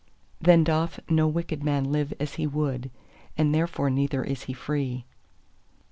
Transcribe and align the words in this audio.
Then 0.41 0.63
doth 0.63 0.99
no 1.11 1.27
wicked 1.27 1.63
man 1.63 1.91
live 1.91 2.11
as 2.19 2.33
he 2.33 2.47
would, 2.47 2.89
and 3.37 3.53
therefore 3.53 3.91
neither 3.91 4.23
is 4.23 4.45
he 4.45 4.53
free. 4.53 5.05